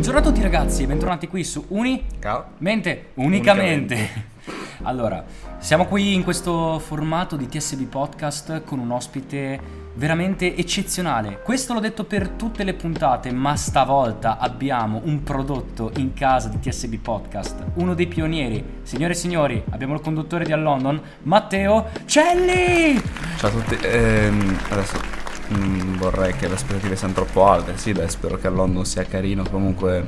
[0.00, 2.52] Buongiorno a tutti ragazzi bentornati qui su Uni Ciao.
[2.56, 4.08] Mente Unicamente.
[4.84, 5.22] allora,
[5.58, 9.60] siamo qui in questo formato di TSB Podcast con un ospite
[9.96, 11.42] veramente eccezionale.
[11.42, 16.58] Questo l'ho detto per tutte le puntate, ma stavolta abbiamo un prodotto in casa di
[16.58, 18.80] TSB Podcast, uno dei pionieri.
[18.80, 22.98] Signore e signori, abbiamo il conduttore di A London, Matteo Celli!
[23.36, 23.76] Ciao a tutti.
[23.82, 25.19] Ehm, adesso
[25.54, 27.76] mm, vorrei che le aspettative siano troppo alte.
[27.76, 29.44] Sì, dai, spero che a London sia carino.
[29.50, 30.04] Comunque,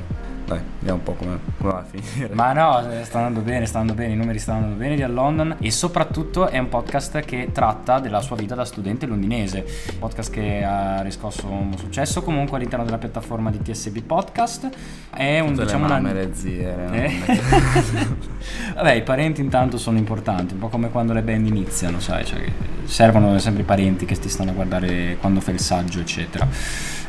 [0.55, 2.33] dai, vediamo un po' come, come va a finire.
[2.33, 5.03] Ma no, eh, sta andando bene, sta andando bene, i numeri stanno andando bene di
[5.03, 9.65] A London e soprattutto è un podcast che tratta della sua vita da studente londinese.
[9.99, 14.69] Podcast che ha riscosso un successo comunque all'interno della piattaforma di TSB Podcast.
[15.13, 16.75] È un Tutte diciamo le una- mamme, le zie.
[16.75, 16.93] no?
[16.93, 17.11] Eh?
[18.75, 22.41] Vabbè, i parenti intanto sono importanti, un po' come quando le band iniziano, sai, cioè
[22.85, 26.47] servono sempre i parenti che ti stanno a guardare quando fai il saggio, eccetera.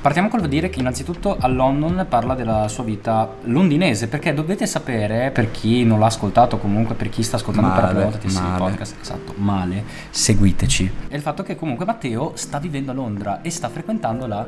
[0.04, 5.30] Partiamo col dire che innanzitutto a London parla della sua vita londinese, perché dovete sapere,
[5.30, 8.18] per chi non l'ha ascoltato, comunque per chi sta ascoltando per la prima Male, volta
[8.18, 8.58] TSB male.
[8.58, 10.92] Podcast, esatto, male, seguiteci.
[11.08, 14.46] E il fatto che comunque Matteo sta vivendo a Londra e sta frequentando la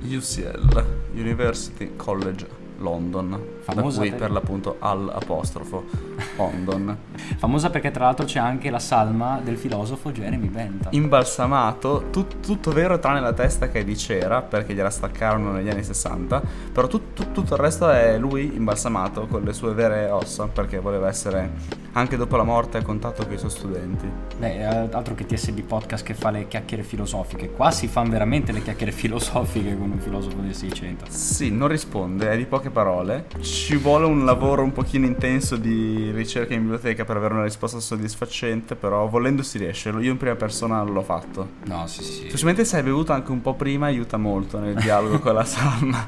[0.00, 2.46] UCL, University College
[2.78, 3.55] London.
[3.74, 5.84] Famosa da cui per- per l'appunto al apostrofo
[6.36, 6.96] London.
[7.38, 10.92] famosa perché tra l'altro c'è anche la salma del filosofo Jeremy Bentham.
[10.92, 15.68] Imbalsamato, tut- tutto vero tranne la testa che è di cera perché gliela staccarono negli
[15.68, 16.40] anni 60,
[16.72, 20.78] però tut- tut- tutto il resto è lui imbalsamato con le sue vere ossa perché
[20.78, 21.50] voleva essere
[21.92, 24.06] anche dopo la morte a contatto con i suoi studenti.
[24.38, 27.50] Beh, eh, altro che TSB Podcast che fa le chiacchiere filosofiche.
[27.50, 31.06] Qua si fanno veramente le chiacchiere filosofiche con un filosofo del 600.
[31.08, 33.26] Sì, non risponde, è di poche parole.
[33.56, 37.80] Ci vuole un lavoro un pochino intenso di ricerca in biblioteca per avere una risposta
[37.80, 39.88] soddisfacente, però volendo si riesce.
[39.88, 41.48] Io in prima persona l'ho fatto.
[41.64, 42.26] No, sì, sì.
[42.28, 46.06] Specialmente se hai bevuto anche un po' prima aiuta molto nel dialogo con la salma.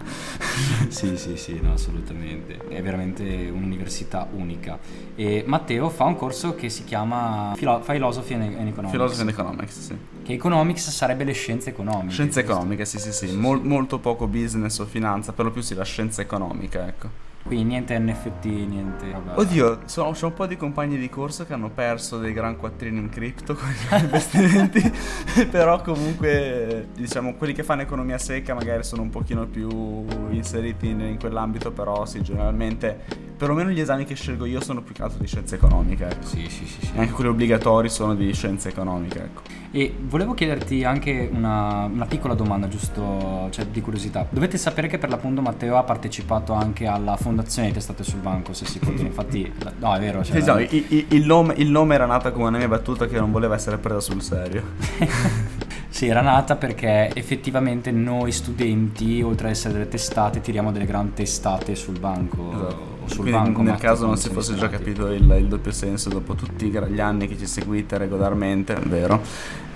[0.89, 2.59] sì, sì, sì, no, assolutamente.
[2.69, 4.78] È veramente un'università unica.
[5.17, 8.91] E Matteo fa un corso che si chiama Philo- Philosophy and Economics.
[8.91, 9.97] Philosophy and Economics, sì.
[10.22, 12.12] Che economics sarebbe le scienze economiche.
[12.12, 13.34] Scienze economiche, sì, sì, sì.
[13.34, 17.27] Mol- molto poco business o finanza, per lo più sì, la scienza economica, ecco.
[17.48, 19.10] Quindi niente NFT, niente...
[19.10, 19.41] vabbè.
[19.41, 22.98] Oddio, sono, c'è un po' di compagni di corso che hanno perso dei gran quattrini
[22.98, 24.92] in cripto con gli investimenti,
[25.50, 31.00] però comunque, diciamo, quelli che fanno economia secca magari sono un pochino più inseriti in,
[31.00, 33.03] in quell'ambito, però sì, generalmente,
[33.34, 36.26] perlomeno gli esami che scelgo io sono più che altro di scienza economica, ecco.
[36.26, 36.98] Sì, sì, sì, sì.
[36.98, 39.41] Anche quelli obbligatori sono di scienza economica, ecco.
[39.70, 44.26] E volevo chiederti anche una, una piccola domanda, giusto cioè, di curiosità.
[44.28, 48.53] Dovete sapere che per l'appunto Matteo ha partecipato anche alla fondazione di Testate sul Banco,
[48.53, 49.06] se si può dire.
[49.09, 50.22] Infatti, no, è vero.
[50.25, 53.06] Cioè, Sì, no, i- i- il, nome, il nome era nato come una mia battuta
[53.06, 54.62] che non voleva essere presa sul serio.
[55.91, 61.15] Sì, era nata perché effettivamente noi studenti, oltre ad essere delle testate, tiriamo delle grandi
[61.15, 62.53] testate sul banco.
[62.53, 62.97] Esatto.
[63.04, 63.62] O sul Quindi banco.
[63.62, 67.27] nel caso non si fosse già capito il, il doppio senso dopo tutti gli anni
[67.27, 69.21] che ci seguite regolarmente, vero?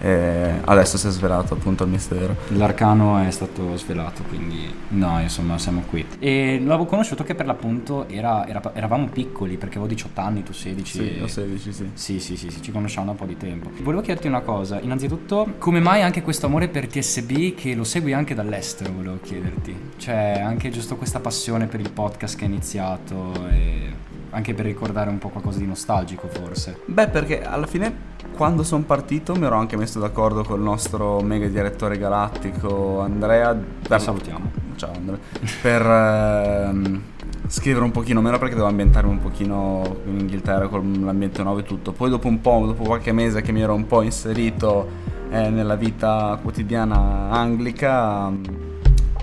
[0.05, 2.35] Eh, adesso si è svelato appunto il mistero.
[2.49, 6.05] L'arcano è stato svelato, quindi no, insomma, siamo qui.
[6.19, 10.53] E l'avevo conosciuto che per l'appunto era, era- eravamo piccoli, perché avevo 18 anni, tu
[10.53, 10.93] 16.
[10.93, 11.91] Sì, o 16, sì.
[11.95, 13.71] Sì, sì, sì, sì, ci conosciamo da un po' di tempo.
[13.83, 18.13] Volevo chiederti una cosa, innanzitutto, come mai anche questo amore per TSB che lo segui
[18.13, 19.77] anche dall'estero, volevo chiederti.
[19.99, 23.91] Cioè, anche giusto questa passione per il podcast che hai iniziato e
[24.31, 26.81] anche per ricordare un po' qualcosa di nostalgico forse.
[26.87, 31.47] Beh, perché alla fine quando sono partito mi ero anche messo d'accordo col nostro mega
[31.47, 33.55] direttore galattico Andrea.
[33.55, 34.51] Per- salutiamo.
[34.77, 35.19] Ciao Andrea.
[35.61, 37.03] Per ehm,
[37.47, 41.63] scrivere un pochino meno perché devo ambientarmi un pochino in Inghilterra con l'ambiente nuovo e
[41.63, 41.93] tutto.
[41.93, 44.89] Poi dopo un po', dopo qualche mese che mi ero un po' inserito
[45.31, 48.31] eh, nella vita quotidiana anglica,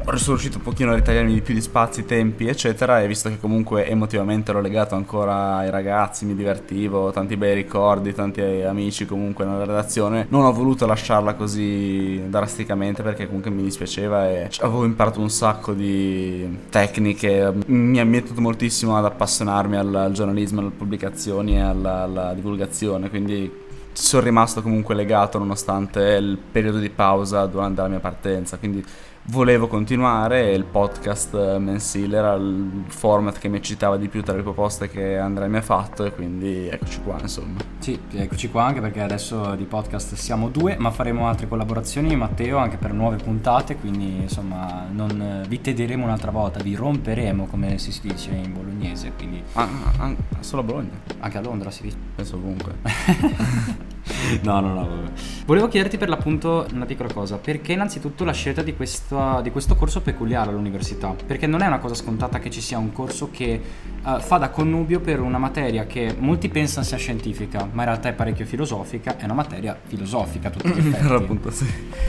[0.03, 3.39] sono riuscito un pochino a ritagliarmi di più di spazi, tempi, eccetera, e visto che
[3.39, 9.45] comunque emotivamente ero legato ancora ai ragazzi, mi divertivo, tanti bei ricordi, tanti amici comunque
[9.45, 15.19] nella redazione, non ho voluto lasciarla così drasticamente perché comunque mi dispiaceva e avevo imparato
[15.19, 21.55] un sacco di tecniche, mi ha ambientato moltissimo ad appassionarmi al, al giornalismo, alle pubblicazioni
[21.55, 27.81] e alla, alla divulgazione, quindi sono rimasto comunque legato nonostante il periodo di pausa durante
[27.81, 28.83] la mia partenza, quindi
[29.29, 34.23] volevo continuare e il podcast eh, mensile era il format che mi eccitava di più
[34.23, 37.59] tra le proposte che Andrea mi ha fatto e quindi eccoci qua insomma.
[37.77, 42.57] Sì, eccoci qua anche perché adesso di podcast siamo due, ma faremo altre collaborazioni, Matteo,
[42.57, 47.97] anche per nuove puntate, quindi insomma non vi tederemo un'altra volta, vi romperemo come si
[48.01, 49.67] dice in bolognese, quindi Ah,
[49.97, 50.89] ah, ah, solo a Bologna,
[51.19, 51.97] anche a Londra si dice.
[52.15, 52.75] penso ovunque.
[54.43, 55.11] no, no, no, vabbè.
[55.45, 59.75] Volevo chiederti per l'appunto una piccola cosa, perché innanzitutto la scelta di, questa, di questo
[59.75, 61.15] corso peculiare all'università?
[61.25, 63.59] Perché non è una cosa scontata che ci sia un corso che
[64.03, 68.09] uh, fa da connubio per una materia che molti pensano sia scientifica, ma in realtà
[68.09, 71.01] è parecchio filosofica, è una materia filosofica a tutti gli effetti.
[71.01, 71.65] per l'appunto sì.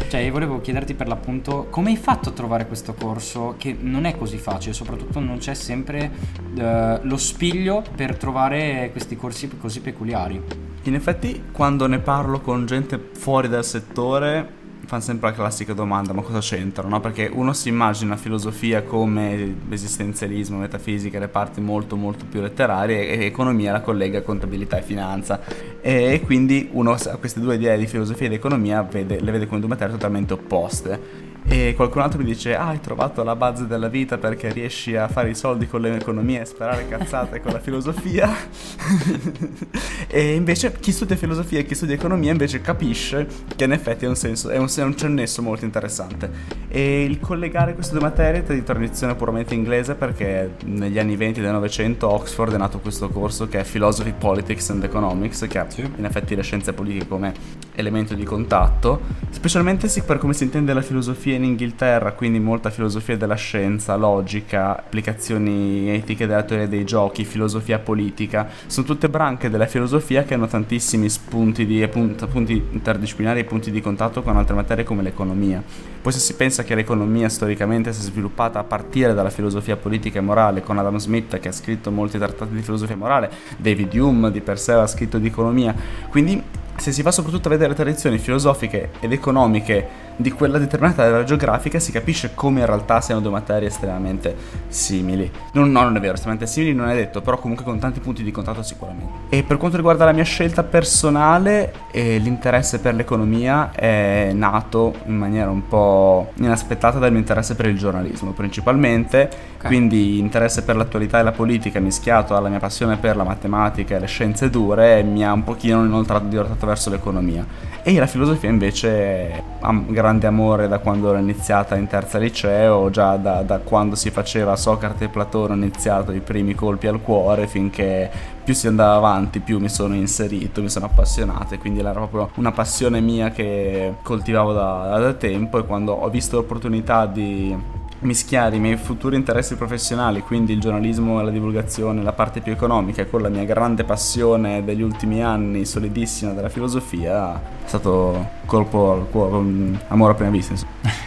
[0.09, 4.19] Cioè, volevo chiederti per l'appunto come hai fatto a trovare questo corso che non è
[4.19, 6.11] così facile, soprattutto non c'è sempre
[6.57, 10.69] uh, lo spiglio per trovare questi corsi così peculiari.
[10.85, 16.15] In effetti, quando ne parlo con gente fuori dal settore, fanno sempre la classica domanda,
[16.15, 16.89] ma cosa c'entrano?
[16.89, 17.01] No?
[17.01, 23.27] Perché uno si immagina filosofia come esistenzialismo, metafisica, le parti molto molto più letterarie e
[23.27, 25.41] economia la collega a contabilità e finanza.
[25.83, 29.69] E quindi uno queste due idee di filosofia ed economia, vede, le vede come due
[29.69, 31.29] materie totalmente opposte.
[31.47, 35.09] E qualcun altro mi dice: Ah, hai trovato la base della vita perché riesci a
[35.09, 38.31] fare i soldi con l'economia e sparare cazzate con la filosofia.
[40.07, 43.27] e invece chi studia filosofia e chi studia economia invece capisce
[43.57, 46.31] che in effetti è un senso, è un, c'è un nesso molto interessante.
[46.69, 51.41] E il collegare queste due materie è di tradizione puramente inglese perché negli anni 20
[51.41, 55.67] del Novecento Oxford è nato questo corso che è Philosophy, Politics and Economics, che ha
[55.77, 57.33] in effetti le scienze politiche come
[57.75, 59.01] elemento di contatto,
[59.31, 64.77] specialmente per come si intende la filosofia in Inghilterra, quindi molta filosofia della scienza, logica,
[64.77, 70.47] applicazioni etiche della teoria dei giochi, filosofia politica, sono tutte branche della filosofia che hanno
[70.47, 75.63] tantissimi spunti, di, punti, punti interdisciplinari e punti di contatto con altre materie come l'economia.
[76.03, 80.19] Poi se si pensa che l'economia storicamente si è sviluppata a partire dalla filosofia politica
[80.19, 84.31] e morale con Adam Smith che ha scritto molti trattati di filosofia morale, David Hume
[84.31, 85.75] di per sé ha scritto di economia,
[86.09, 86.43] quindi
[86.81, 91.79] se si va soprattutto a vedere tradizioni filosofiche ed economiche di quella determinata area geografica
[91.79, 94.35] si capisce come in realtà siano due materie estremamente
[94.69, 95.31] simili.
[95.53, 98.23] Non, no, non è vero, estremamente simili non è detto, però comunque con tanti punti
[98.23, 99.13] di contatto sicuramente.
[99.31, 105.17] E per quanto riguarda la mia scelta personale, eh, l'interesse per l'economia è nato in
[105.17, 109.69] maniera un po' inaspettata dal mio interesse per il giornalismo principalmente, okay.
[109.71, 114.01] quindi interesse per l'attualità e la politica mischiato alla mia passione per la matematica e
[114.01, 117.45] le scienze dure mi ha un pochino inoltrato verso l'economia.
[117.83, 122.91] E la filosofia invece ha un grande amore da quando ero iniziata in terza liceo,
[122.91, 127.01] già da, da quando si faceva Socrate e Platone ho iniziato i primi colpi al
[127.01, 128.11] cuore finché
[128.43, 132.29] più si andava avanti più mi sono inserito, mi sono appassionato e quindi era proprio
[132.37, 137.57] una passione mia che coltivavo da, da tempo e quando ho visto l'opportunità di
[138.01, 142.53] mischiare i miei futuri interessi professionali, quindi il giornalismo e la divulgazione, la parte più
[142.53, 148.93] economica, con la mia grande passione degli ultimi anni, solidissima della filosofia, è stato colpo
[148.93, 150.55] al cuore, um, amore a prima vista.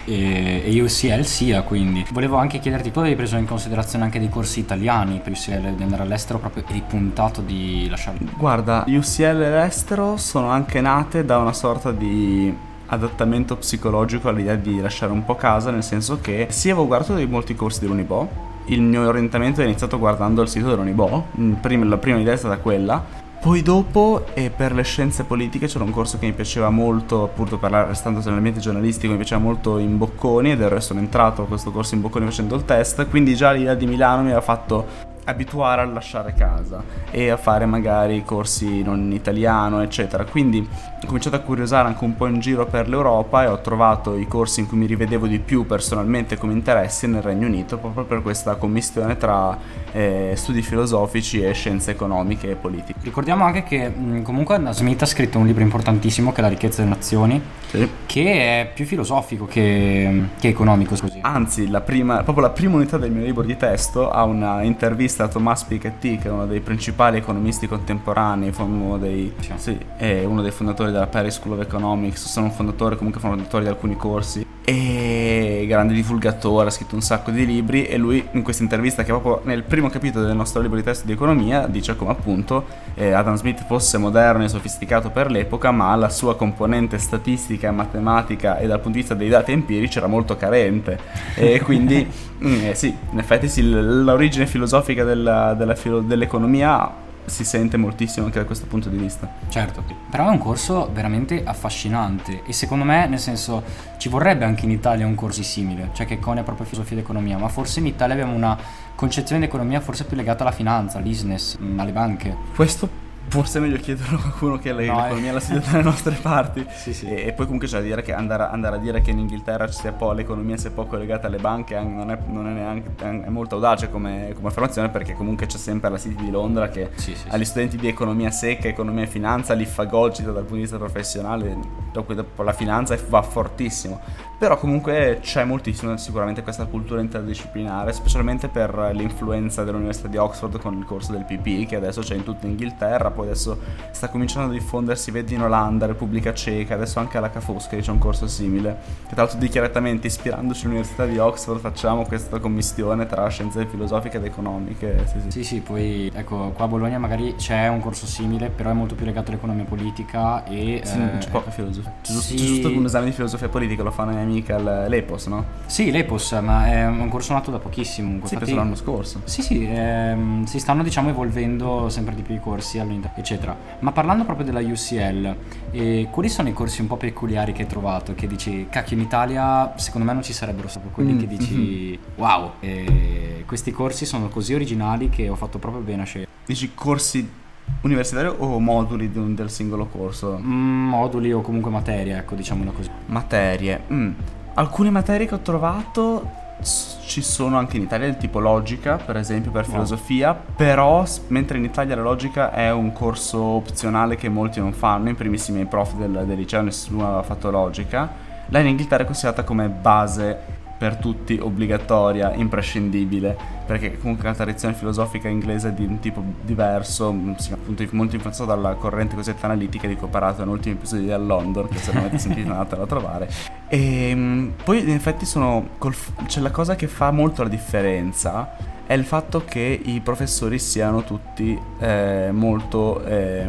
[0.05, 2.05] e, e UCL sia, quindi.
[2.11, 5.83] Volevo anche chiederti, tu avevi preso in considerazione anche dei corsi italiani per UCL di
[5.83, 8.29] andare all'estero, proprio eri puntato di lasciarlo?
[8.37, 15.11] Guarda, UCL all'estero sono anche nate da una sorta di adattamento psicologico all'idea di lasciare
[15.11, 19.61] un po' casa, nel senso che sì avevo guardato molti corsi dell'Unibo, il mio orientamento
[19.61, 23.03] è iniziato guardando il sito dell'Unibo, la prima idea è stata quella,
[23.43, 27.57] poi dopo, eh, per le scienze politiche, c'era un corso che mi piaceva molto, appunto
[27.57, 31.69] per restando nell'ambiente giornalistico, mi piaceva molto in Bocconi ed ero sono entrato a questo
[31.71, 35.81] corso in Bocconi facendo il test, quindi già l'idea di Milano mi aveva fatto abituare
[35.81, 40.25] a lasciare casa e a fare magari corsi non in italiano, eccetera.
[40.25, 40.67] Quindi
[41.03, 44.27] ho cominciato a curiosare anche un po' in giro per l'Europa e ho trovato i
[44.27, 48.21] corsi in cui mi rivedevo di più personalmente come interessi nel Regno Unito, proprio per
[48.21, 49.57] questa commistione tra
[49.91, 52.99] eh, studi filosofici e scienze economiche e politiche.
[53.01, 56.95] Ricordiamo anche che comunque Smith ha scritto un libro importantissimo che è La ricchezza delle
[56.95, 57.89] nazioni, sì.
[58.05, 60.95] che è più filosofico che, che economico.
[60.95, 61.19] Scusi.
[61.21, 65.12] Anzi, la prima, proprio la prima unità del mio libro di testo ha una intervista
[65.13, 70.23] intervista a Thomas Piketty, che è uno dei principali economisti contemporanei, uno dei, sì, è
[70.23, 73.95] uno dei fondatori della Paris School of Economics, sono un fondatore, comunque fondatore di alcuni
[73.95, 79.03] corsi, e grande divulgatore, ha scritto un sacco di libri e lui in questa intervista
[79.03, 82.11] che è proprio nel primo capitolo del nostro libro di testo di economia dice come
[82.11, 87.71] appunto eh, Adam Smith fosse moderno e sofisticato per l'epoca ma la sua componente statistica,
[87.71, 90.97] matematica e dal punto di vista dei dati empirici era molto carente.
[91.35, 92.07] E quindi
[92.43, 98.25] mm, eh, sì, in effetti sì, l'origine filosofica della, della filo- dell'economia si sente moltissimo
[98.25, 99.31] anche da questo punto di vista.
[99.49, 103.63] Certo, però è un corso veramente affascinante e secondo me, nel senso,
[103.97, 107.47] ci vorrebbe anche in Italia un corso simile, cioè che conia proprio filosofia d'economia, ma
[107.47, 108.57] forse in Italia abbiamo una
[108.95, 112.35] concezione di economia forse più legata alla finanza, al business, mm, alle banche.
[112.55, 113.02] Questo
[113.33, 115.33] forse è meglio chiederlo a qualcuno che le, no, l'economia eh.
[115.33, 116.63] la studia dalle nostre parti.
[116.77, 117.07] sì, sì.
[117.07, 119.67] E, e, poi comunque c'è da dire che andare, andare, a dire che in Inghilterra
[120.13, 124.33] l'economia sia poco legata alle banche non è, non è neanche è molto audace come,
[124.35, 127.87] come, affermazione perché comunque c'è sempre la City di Londra che sì, agli studenti di
[127.87, 131.57] economia secca, economia e finanza li fagocita dal punto di vista professionale,
[131.91, 133.99] dopo, dopo la finanza va fortissimo.
[134.37, 140.77] Però comunque c'è moltissimo sicuramente questa cultura interdisciplinare, specialmente per l'influenza dell'Università di Oxford con
[140.77, 143.57] il corso del PP che adesso c'è in tutta Inghilterra, poi adesso
[143.91, 147.97] sta cominciando a diffondersi, vedi in Olanda, Repubblica Ceca, adesso anche alla Ca' c'è un
[147.99, 148.77] corso simile.
[149.07, 154.25] Che tra l'altro dichiaratamente ispirandoci all'Università di Oxford facciamo questa commistione tra scienze filosofiche ed
[154.25, 155.05] economiche.
[155.07, 158.71] Sì, sì, sì, sì poi ecco, qua a Bologna magari c'è un corso simile, però
[158.71, 160.81] è molto più legato all'economia politica e...
[160.83, 161.93] Sì, eh, c'è poca filosofia.
[162.01, 162.35] C'è, sì.
[162.35, 165.45] c'è giusto un esame di filosofia politica, lo fanno amica l'EPOS, no?
[165.65, 168.09] Sì, l'EPOS, ma è un corso nato da pochissimo.
[168.09, 169.21] Sì, Infatti, penso l'anno scorso.
[169.25, 173.55] Sì, sì, ehm, si stanno diciamo evolvendo sempre di più i corsi all'interno, eccetera.
[173.79, 175.35] Ma parlando proprio della UCL,
[175.71, 178.13] eh, quali sono i corsi un po' peculiari che hai trovato?
[178.15, 181.55] Che dici, cacchio, in Italia secondo me non ci sarebbero stati quelli mm, che dici,
[181.55, 181.99] mm-hmm.
[182.15, 186.31] wow, eh, questi corsi sono così originali che ho fatto proprio bene a scegliere.
[186.45, 187.41] Dici corsi
[187.81, 190.39] Universitario o moduli un, del singolo corso?
[190.41, 192.89] Mm, moduli o comunque materie, ecco, diciamolo così.
[193.07, 193.81] Materie.
[193.91, 194.11] Mm.
[194.55, 199.51] Alcune materie che ho trovato ci sono anche in Italia, del tipo logica, per esempio,
[199.51, 200.53] per filosofia, oh.
[200.55, 205.15] però mentre in Italia la logica è un corso opzionale che molti non fanno, in
[205.15, 208.09] primissimi i prof del, del liceo nessuno aveva fatto logica,
[208.47, 214.73] là in Inghilterra è considerata come base per tutti obbligatoria, imprescindibile, perché comunque la tradizione
[214.73, 219.87] filosofica inglese è di un tipo diverso, mm, appunto molto influenzato dalla corrente cosiddetta analitica
[219.87, 222.85] di cui ho parlato nell'ultimo episodio di London, che se non avete sentito andatela a
[222.85, 223.29] trovare.
[223.69, 228.72] E mm, poi in effetti sono col, c'è la cosa che fa molto la differenza
[228.85, 233.47] è il fatto che i professori siano tutti eh, molto eh,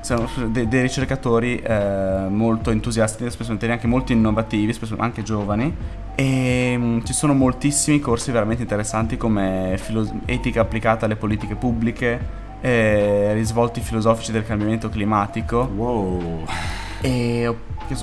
[0.00, 5.74] siano dei, dei ricercatori eh, molto entusiasti, spesso anche molto innovativi, spesso anche giovani
[6.14, 12.42] e um, ci sono moltissimi corsi veramente interessanti come filo- etica applicata alle politiche pubbliche,
[12.60, 15.68] eh, risvolti filosofici del cambiamento climatico.
[15.74, 16.44] Wow.
[17.00, 17.54] E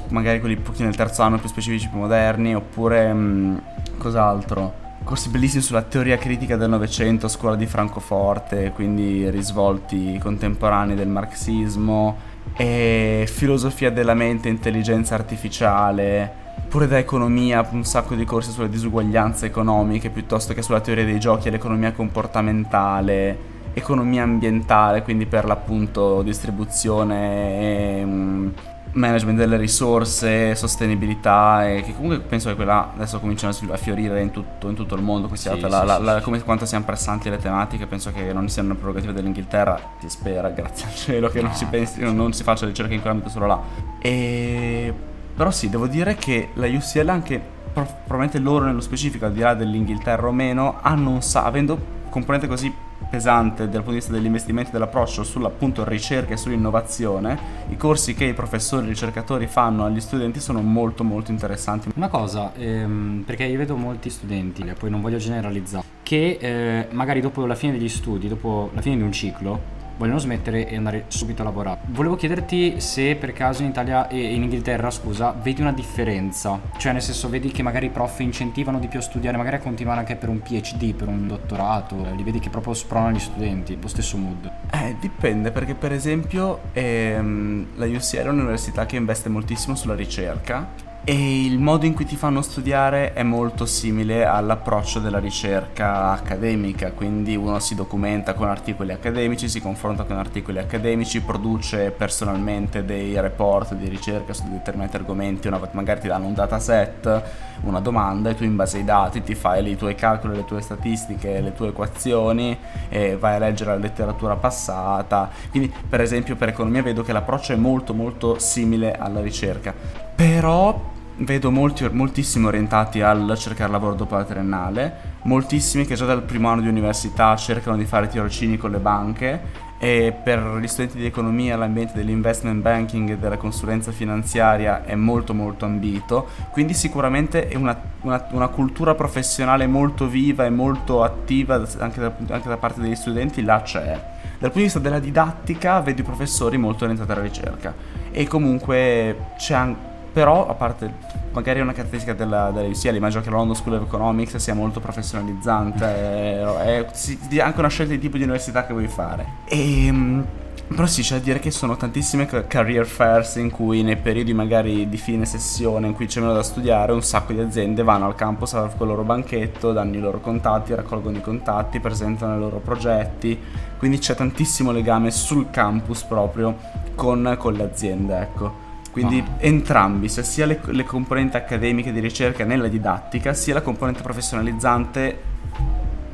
[0.10, 3.62] magari quelli un pochino nel terzo anno più specifici, più moderni, oppure um,
[3.98, 4.81] cos'altro?
[5.04, 12.18] Corsi bellissimi sulla teoria critica del Novecento, scuola di Francoforte, quindi risvolti contemporanei del marxismo,
[12.56, 16.32] e filosofia della mente, intelligenza artificiale,
[16.70, 21.20] pure da economia, un sacco di corsi sulle disuguaglianze economiche piuttosto che sulla teoria dei
[21.20, 23.38] giochi e l'economia comportamentale,
[23.74, 28.54] economia ambientale, quindi per l'appunto distribuzione e um,
[28.94, 34.32] management delle risorse, sostenibilità e che comunque penso che quella adesso cominciano a fiorire in
[34.32, 37.38] tutto, in tutto il mondo, sì, sì, la, la, la, come quanto siano pressanti le
[37.38, 41.48] tematiche, penso che non siano una prerogativa dell'Inghilterra, si spera, grazie al cielo che no,
[41.48, 43.62] non, si pensi, non, non si faccia ricerca in quell'ambito solo là.
[44.00, 44.94] E
[45.36, 47.42] però sì, devo dire che la UCL anche,
[47.74, 52.46] probabilmente loro nello specifico, al di là dell'Inghilterra o meno, hanno un sa, avendo componente
[52.46, 52.72] così
[53.10, 57.40] pesante dal punto di vista degli investimenti e dell'approccio sull'appunto ricerca e sull'innovazione,
[57.70, 61.90] i corsi che i professori e i ricercatori fanno agli studenti sono molto molto interessanti.
[61.96, 67.22] Una cosa, ehm, perché io vedo molti studenti, poi non voglio generalizzare, che eh, magari
[67.22, 71.06] dopo la fine degli studi, dopo la fine di un ciclo, vogliono smettere e andare
[71.10, 71.82] subito a lavorare.
[71.90, 76.92] Volevo chiederti se per caso in Italia e in Inghilterra, scusa, vedi una differenza, cioè
[76.92, 80.00] nel senso vedi che magari i prof incentivano di più a studiare, magari a continuare
[80.00, 83.88] anche per un PhD, per un dottorato, li vedi che proprio spronano gli studenti, lo
[83.88, 84.52] stesso mood.
[84.72, 90.90] Eh, dipende perché per esempio ehm, la UCL è un'università che investe moltissimo sulla ricerca
[91.04, 96.92] e il modo in cui ti fanno studiare è molto simile all'approccio della ricerca accademica,
[96.92, 103.20] quindi uno si documenta con articoli accademici, si confronta con articoli accademici, produce personalmente dei
[103.20, 107.24] report di ricerca su determinati argomenti, una, magari ti danno un dataset,
[107.62, 110.62] una domanda e tu in base ai dati ti fai i tuoi calcoli, le tue
[110.62, 112.56] statistiche, le tue equazioni
[112.90, 115.32] e vai a leggere la letteratura passata.
[115.50, 119.74] Quindi per esempio per economia vedo che l'approccio è molto molto simile alla ricerca,
[120.16, 126.24] però vedo molti, moltissimi orientati al cercare lavoro dopo la triennale, moltissimi che già dal
[126.24, 130.98] primo anno di università cercano di fare tirocini con le banche e per gli studenti
[130.98, 137.48] di economia l'ambiente dell'investment banking e della consulenza finanziaria è molto molto ambito, quindi sicuramente
[137.48, 142.58] è una, una, una cultura professionale molto viva e molto attiva anche da, anche da
[142.58, 144.10] parte degli studenti, là c'è.
[144.38, 147.74] Dal punto di vista della didattica vedo i professori molto orientati alla ricerca
[148.12, 150.92] e comunque c'è anche però, a parte,
[151.32, 154.54] magari è una caratteristica della, della UCL, immagino che la London School of Economics sia
[154.54, 159.26] molto professionalizzante, è, è, è, anche una scelta di tipo di università che vuoi fare.
[159.46, 160.26] E ehm,
[160.74, 164.88] però sì, c'è da dire che sono tantissime career fairs in cui nei periodi magari
[164.88, 168.16] di fine sessione in cui c'è meno da studiare, un sacco di aziende vanno al
[168.16, 172.60] campus con il loro banchetto, danno i loro contatti, raccolgono i contatti, presentano i loro
[172.60, 173.38] progetti,
[173.78, 176.56] quindi c'è tantissimo legame sul campus proprio
[176.96, 178.61] con, con le aziende, ecco.
[178.92, 179.36] Quindi ah.
[179.40, 185.18] entrambi, sia le, le componenti accademiche di ricerca nella didattica, sia la componente professionalizzante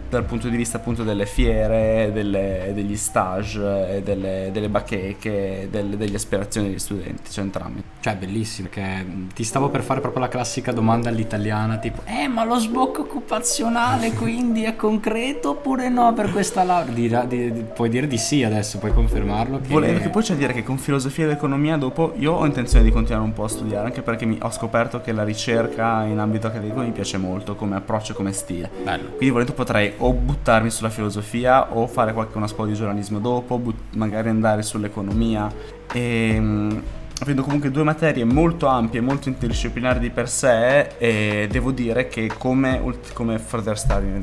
[0.10, 6.16] dal punto di vista appunto delle fiere, delle, degli stage, delle, delle bacheche, delle, delle
[6.16, 7.84] aspirazioni degli studenti, cioè entrambi.
[8.00, 12.44] Cioè bellissimo, che ti stavo per fare proprio la classica domanda all'italiana, tipo, eh ma
[12.44, 17.24] lo sbocco occupazionale quindi è concreto oppure no per questa laurea?
[17.26, 19.60] Di, di, puoi dire di sì adesso, puoi confermarlo.
[19.60, 19.68] Che...
[19.68, 22.84] Volevo che poi c'è da dire che con filosofia ed economia dopo io ho intenzione
[22.84, 26.20] di continuare un po' a studiare, anche perché mi, ho scoperto che la ricerca in
[26.20, 28.70] ambito accademico mi piace molto come approccio, come stile.
[28.84, 29.10] Bello.
[29.10, 33.58] Quindi volendo potrei o buttarmi sulla filosofia o fare qualche una scuola di giornalismo dopo,
[33.58, 35.52] but- magari andare sull'economia.
[35.92, 36.84] E, ehm,
[37.20, 42.32] avendo comunque due materie molto ampie, molto interdisciplinari di per sé, e devo dire che
[42.38, 42.82] come,
[43.14, 44.22] come further study,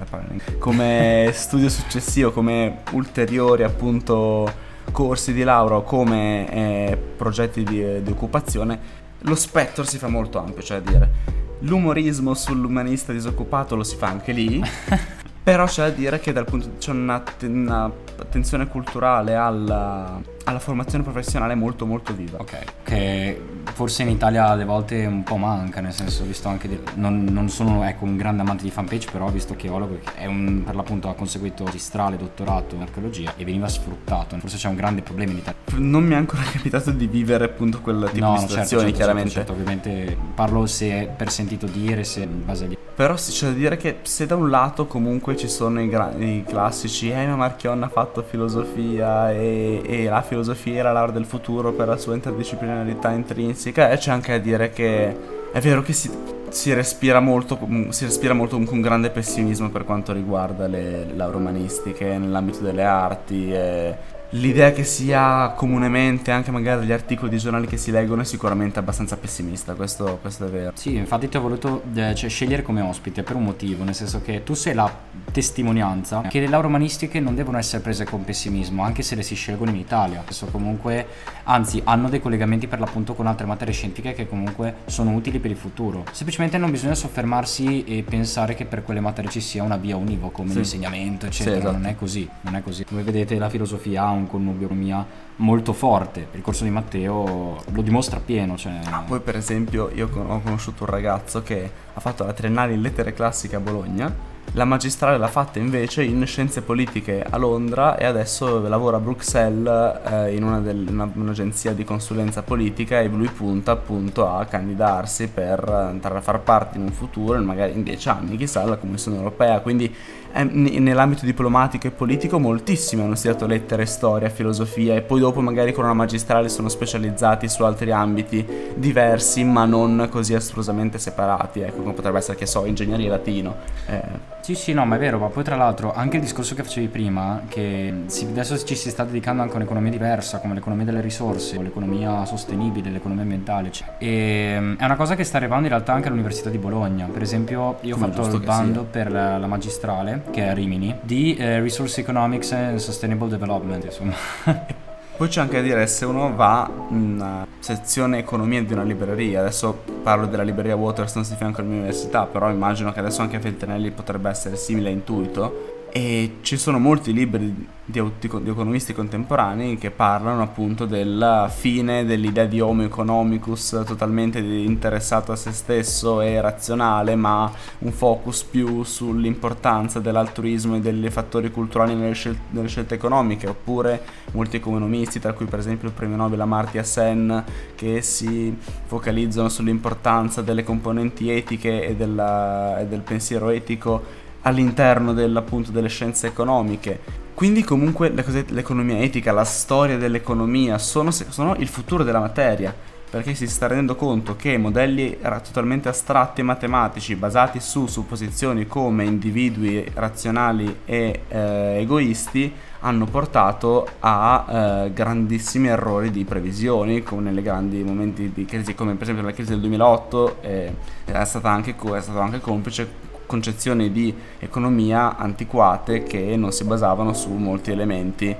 [0.58, 4.62] come studio successivo, come ulteriori appunto
[4.92, 10.62] corsi di laurea come eh, progetti di, di occupazione, lo spettro si fa molto ampio,
[10.62, 14.62] cioè dire l'umorismo sull'umanista disoccupato lo si fa anche lì.
[15.44, 21.04] Però c'è da dire che dal punto c'è una, una attenzione culturale alla, alla, formazione
[21.04, 22.38] professionale molto molto viva.
[22.38, 23.40] Ok, che
[23.72, 27.48] forse in Italia alle volte un po' manca, nel senso, visto anche di, non, non,
[27.48, 31.08] sono ecco, un grande amante di fanpage, però visto che Ologo è un, per l'appunto
[31.08, 35.38] ha conseguito magistrale, dottorato in archeologia e veniva sfruttato, forse c'è un grande problema in
[35.38, 35.60] Italia.
[35.76, 38.96] Non mi è ancora capitato di vivere appunto quel tipo no, di situazioni, certo, certo,
[38.96, 39.30] chiaramente.
[39.30, 43.52] Certo, certo, ovviamente parlo se per sentito dire, se in base agli però c'è da
[43.52, 47.34] dire che se da un lato comunque ci sono i, gra- i classici Eh ma
[47.34, 50.33] Marchion ha fatto filosofia e, e la filosofia
[50.64, 55.16] era l'arte del futuro per la sua interdisciplinarità intrinseca E c'è anche da dire che
[55.52, 56.10] è vero che si,
[56.48, 57.58] si, respira, molto,
[57.90, 63.52] si respira molto con grande pessimismo per quanto riguarda le, le lauromanistiche nell'ambito delle arti
[63.52, 63.94] e
[64.34, 68.78] l'idea che sia comunemente anche magari degli articoli di giornali che si leggono è sicuramente
[68.78, 70.72] abbastanza pessimista, questo, questo è vero.
[70.74, 74.20] Sì, infatti ti ho voluto eh, cioè, scegliere come ospite per un motivo, nel senso
[74.22, 74.92] che tu sei la
[75.30, 79.70] testimonianza che le lauromanistiche non devono essere prese con pessimismo, anche se le si scelgono
[79.70, 80.20] in Italia.
[80.20, 81.06] Adesso comunque,
[81.44, 85.50] anzi, hanno dei collegamenti per l'appunto con altre materie scientifiche che comunque sono utili per
[85.50, 86.04] il futuro.
[86.10, 90.34] Semplicemente non bisogna soffermarsi e pensare che per quelle materie ci sia una via univoca
[90.34, 90.56] come sì.
[90.56, 91.54] l'insegnamento, eccetera.
[91.54, 91.76] Sì, esatto.
[91.76, 92.84] Non è così, non è così.
[92.84, 95.06] Come vedete la filosofia ha un un connubio mia
[95.36, 96.28] molto forte.
[96.32, 98.56] Il corso di Matteo lo dimostra pieno.
[98.56, 98.80] Cioè...
[98.90, 102.80] Ah, poi per esempio io ho conosciuto un ragazzo che ha fatto la triennale in
[102.80, 108.04] lettere classiche a Bologna la magistrale l'ha fatta invece in scienze politiche a Londra e
[108.04, 113.28] adesso lavora a Bruxelles eh, in una del, una, un'agenzia di consulenza politica e lui
[113.28, 118.08] punta appunto a candidarsi per entrare a far parte in un futuro, magari in dieci
[118.08, 119.58] anni, chissà, alla Commissione Europea.
[119.58, 119.92] Quindi
[120.32, 125.72] eh, nell'ambito diplomatico e politico moltissimi hanno studiato lettere, storia, filosofia e poi dopo magari
[125.72, 131.82] con una magistrale sono specializzati su altri ambiti diversi ma non così astrusamente separati, ecco
[131.82, 133.56] come potrebbe essere che so, ingegneria latino.
[133.86, 134.33] Eh.
[134.44, 136.88] Sì, sì, no, ma è vero, ma poi tra l'altro anche il discorso che facevi
[136.88, 141.00] prima, che si, adesso ci si sta dedicando anche a un'economia diversa, come l'economia delle
[141.00, 143.94] risorse, l'economia sostenibile, l'economia ambientale, cioè.
[143.96, 147.06] e è una cosa che sta arrivando in realtà anche all'Università di Bologna.
[147.10, 150.52] Per esempio, io come ho fatto il bando per la, la, magistrale, che è a
[150.52, 154.12] Rimini, di eh, Resource Economics and Sustainable Development, insomma.
[155.16, 159.82] Poi c'è anche da dire, se uno va in sezione economia di una libreria, adesso
[160.02, 164.28] parlo della libreria Waterstones di fianco all'università, però immagino che adesso anche a Feltrinelli potrebbe
[164.28, 167.54] essere simile a Intuito, e ci sono molti libri
[167.84, 175.30] di, di, economisti contemporanei che parlano appunto della fine dell'idea di homo economicus totalmente interessato
[175.30, 181.94] a se stesso e razionale ma un focus più sull'importanza dell'altruismo e dei fattori culturali
[181.94, 183.46] nelle scelte, nelle scelte economiche.
[183.46, 184.02] Oppure
[184.32, 187.44] molti economisti tra cui per esempio il premio Nobel Amartya Sen
[187.76, 188.52] che si
[188.86, 196.26] focalizzano sull'importanza delle componenti etiche e, della, e del pensiero etico all'interno appunto delle scienze
[196.26, 197.22] economiche.
[197.34, 202.74] Quindi comunque l'economia etica, la storia dell'economia sono, sono il futuro della materia
[203.14, 209.04] perché si sta rendendo conto che modelli totalmente astratti e matematici basati su supposizioni come
[209.04, 214.46] individui razionali e eh, egoisti hanno portato a
[214.86, 219.32] eh, grandissimi errori di previsioni come nei grandi momenti di crisi come per esempio la
[219.32, 226.02] crisi del 2008 eh, è, stata anche, è stato anche complice concezioni di economia antiquate
[226.02, 228.34] che non si basavano su molti elementi,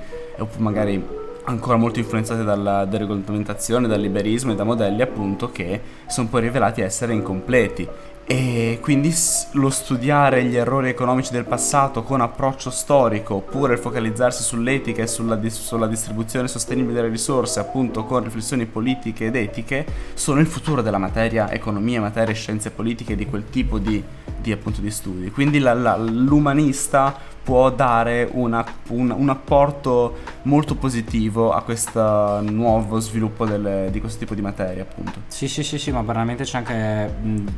[0.59, 6.43] magari ancora molto influenzate dalla deregolamentazione, dal liberismo e da modelli appunto che sono poi
[6.43, 7.89] rivelati essere incompleti.
[8.27, 9.15] E quindi
[9.53, 15.37] lo studiare gli errori economici del passato con approccio storico, oppure focalizzarsi sull'etica e sulla,
[15.37, 20.81] dis- sulla, distribuzione sostenibile delle risorse, appunto con riflessioni politiche ed etiche, sono il futuro
[20.81, 24.03] della materia economia, materia scienze politiche, di quel tipo di,
[24.45, 25.31] di, appunto, di studi.
[25.31, 32.99] Quindi la, la, l'umanista può dare una, un, un, apporto molto positivo a questo nuovo
[33.01, 35.21] sviluppo delle, di questo tipo di materia appunto.
[35.27, 37.15] Sì sì sì sì ma veramente c'è anche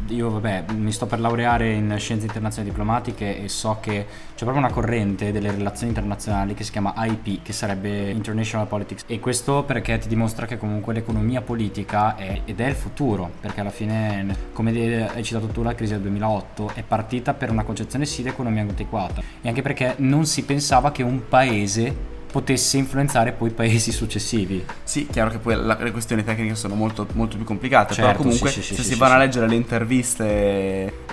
[0.09, 4.59] io vabbè mi sto per laureare in scienze internazionali diplomatiche e so che c'è proprio
[4.59, 9.62] una corrente delle relazioni internazionali che si chiama IP che sarebbe International Politics e questo
[9.62, 14.35] perché ti dimostra che comunque l'economia politica è, ed è il futuro perché alla fine
[14.53, 18.29] come hai citato tu la crisi del 2008 è partita per una concezione sì di
[18.29, 23.53] economia antiquata e anche perché non si pensava che un paese potesse influenzare poi i
[23.53, 24.62] paesi successivi.
[24.85, 28.22] Sì, chiaro che poi la, le questioni tecniche sono molto, molto più complicate, certo, però
[28.22, 30.25] comunque sì, sì, se sì, si vanno a leggere le interviste,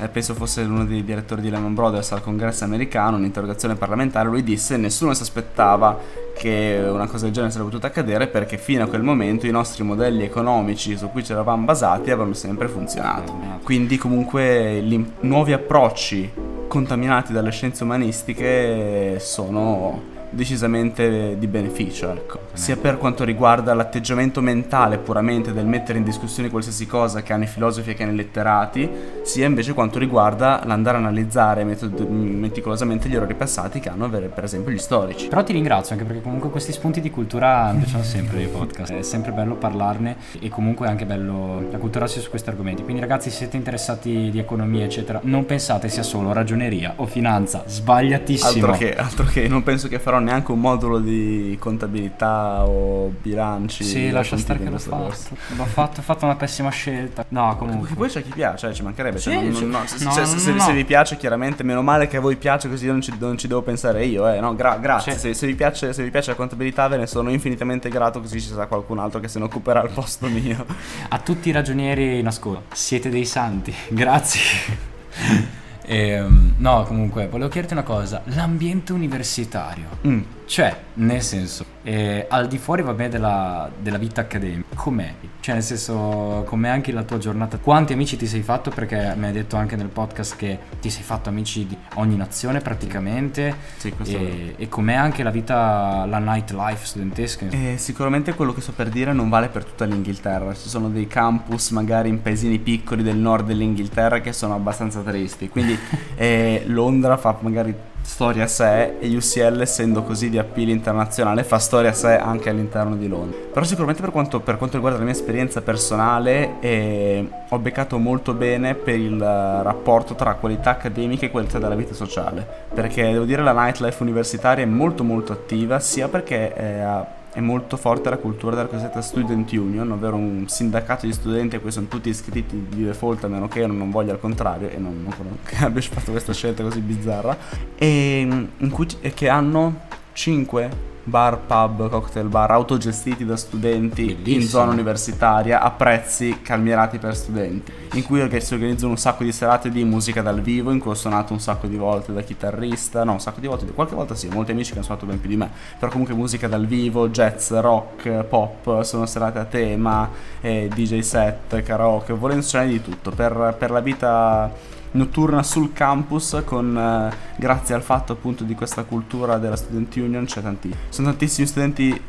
[0.02, 4.44] eh, penso fosse uno dei direttori di Lehman Brothers al congresso americano, un'interrogazione parlamentare, lui
[4.44, 5.98] disse nessuno si aspettava
[6.36, 9.82] che una cosa del genere sarebbe potuta accadere perché fino a quel momento i nostri
[9.84, 13.34] modelli economici su cui ci eravamo basati avevano sempre funzionato.
[13.64, 16.32] Quindi comunque i nuovi approcci
[16.68, 22.40] contaminati dalle scienze umanistiche sono decisamente di beneficio, ecco.
[22.54, 27.44] sia per quanto riguarda l'atteggiamento mentale puramente del mettere in discussione qualsiasi cosa che hanno
[27.44, 28.90] i filosofi e che hanno i letterati,
[29.24, 34.44] sia invece quanto riguarda l'andare a analizzare metod- meticolosamente gli errori passati che hanno per
[34.44, 35.28] esempio gli storici.
[35.28, 38.94] Però ti ringrazio anche perché comunque questi spunti di cultura mi piacciono sempre nei podcast,
[38.94, 42.84] è sempre bello parlarne e comunque è anche bello acculturarsi su questi argomenti.
[42.84, 47.64] Quindi ragazzi se siete interessati di economia eccetera, non pensate sia solo ragioneria o finanza,
[47.66, 48.66] sbagliatissimo.
[48.68, 53.84] Altro che, altro che non penso che farò neanche un modulo di contabilità o bilanci.
[53.84, 55.36] Sì, lascia stare che l'ho fatto.
[55.56, 57.26] L'ho fatto, ho fatto una pessima scelta.
[57.30, 57.94] No, comunque.
[57.94, 59.20] Poi c'è chi piace, eh, ci mancherebbe.
[59.20, 62.18] Sì, cioè, non, no, no, cioè, se, se, se, vi piace, chiaramente, meno male che
[62.18, 64.28] a voi piace, così io non ci, non ci devo pensare io.
[64.28, 64.40] Eh.
[64.40, 65.18] No, gra- grazie.
[65.18, 68.42] Se, se, vi piace, se vi piace la contabilità, ve ne sono infinitamente grato, così
[68.42, 70.66] ci sarà qualcun altro che se ne occuperà al posto mio.
[71.10, 73.74] A tutti i ragionieri in ascolto, siete dei santi.
[73.90, 75.62] Grazie.
[75.86, 78.22] E, ehm, no, comunque, volevo chiederti una cosa.
[78.26, 79.88] L'ambiente universitario.
[80.08, 80.22] Mm.
[80.46, 85.14] Cioè, nel senso, eh, al di fuori, va bene, della, della, vita accademica, com'è?
[85.40, 87.58] Cioè, nel senso, com'è anche la tua giornata?
[87.58, 88.70] Quanti amici ti sei fatto?
[88.70, 92.60] Perché mi hai detto anche nel podcast che ti sei fatto amici di ogni nazione
[92.60, 93.56] praticamente.
[93.78, 97.48] Sì, questo e, e com'è anche la vita, la nightlife studentesca?
[97.50, 100.54] Eh, sicuramente quello che sto per dire non vale per tutta l'Inghilterra.
[100.54, 105.50] Ci sono dei campus, magari in paesini piccoli del nord dell'Inghilterra, che sono abbastanza tristi.
[105.50, 105.78] Quindi
[106.16, 111.58] eh, Londra fa magari storia a sé e UCL essendo così di appeal internazionale fa
[111.58, 113.38] storia a sé anche all'interno di Londra.
[113.52, 118.34] Però sicuramente per quanto, per quanto riguarda la mia esperienza personale eh, ho beccato molto
[118.34, 123.42] bene per il rapporto tra qualità accademica e qualità della vita sociale, perché devo dire
[123.42, 128.56] la nightlife universitaria è molto molto attiva sia perché eh, è molto forte la cultura
[128.56, 132.84] della cosiddetta Student Union, ovvero un sindacato di studenti a cui sono tutti iscritti di
[132.84, 136.12] default a meno che io non voglia il contrario e non, non che abbia fatto
[136.12, 137.36] questa scelta così bizzarra,
[137.76, 139.82] e, cui, e che hanno
[140.14, 144.36] 5 bar, pub, cocktail bar autogestiti da studenti Bellissimo.
[144.36, 149.32] in zona universitaria a prezzi calmierati per studenti, in cui si organizzano un sacco di
[149.32, 153.04] serate di musica dal vivo, in cui ho suonato un sacco di volte da chitarrista,
[153.04, 155.30] no, un sacco di volte, qualche volta sì, molti amici che hanno suonato ben più
[155.30, 160.10] di me, però comunque musica dal vivo, jazz, rock, pop, sono serate a tema,
[160.42, 164.52] eh, DJ set, karaoke, volendo suonare di tutto, per, per la vita
[164.94, 170.26] notturna sul campus con eh, grazie al fatto appunto di questa cultura della student union
[170.26, 172.02] tantissimo sono tantissimi studenti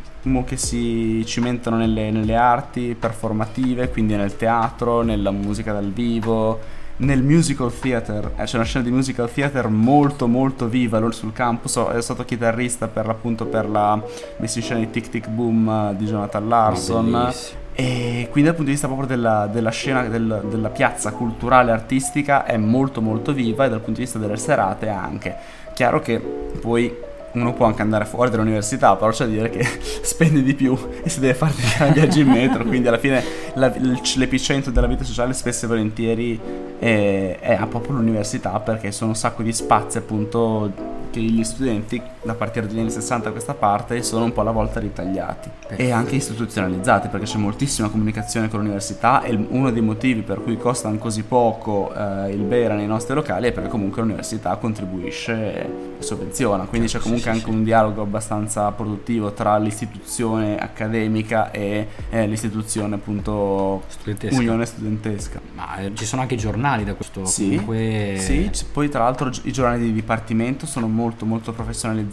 [0.46, 7.24] che si cimentano nelle, nelle arti performative quindi nel teatro nella musica dal vivo nel
[7.24, 11.76] musical theater, eh, c'è una scena di musical theater molto molto viva loro sul campus,
[11.76, 14.00] è stato chitarrista per l'appunto per la
[14.38, 17.32] messa in scena di Tic Tic Boom eh, di Jonathan Larson
[17.74, 22.44] e quindi dal punto di vista proprio della, della scena, del, della piazza culturale artistica
[22.44, 25.34] è molto molto viva e dal punto di vista delle serate anche.
[25.74, 26.94] Chiaro che poi
[27.32, 29.64] uno può anche andare fuori dall'università, però c'è da dire che
[30.02, 33.22] spende di più e si deve fare dei viaggi in metro, quindi alla fine
[33.54, 33.72] la,
[34.14, 36.40] l'epicentro della vita sociale spesso e volentieri
[36.78, 40.72] è, è proprio l'università perché sono un sacco di spazi appunto
[41.10, 44.50] che gli studenti da partire dagli anni 60 a questa parte sono un po' alla
[44.50, 45.82] volta ritagliati Perfetto.
[45.82, 50.56] e anche istituzionalizzati perché c'è moltissima comunicazione con l'università e uno dei motivi per cui
[50.56, 55.68] costano così poco eh, il bere nei nostri locali è perché comunque l'università contribuisce e
[55.98, 62.96] sovvenziona, quindi c'è comunque anche un dialogo abbastanza produttivo tra l'istituzione accademica e eh, l'istituzione
[62.96, 64.36] appunto Studentesca.
[64.36, 65.40] unione studentesca.
[65.54, 68.16] Ma eh, ci sono anche i giornali da questo Sì, comunque...
[68.18, 71.52] sì, poi tra l'altro i giornali di dipartimento sono molto molto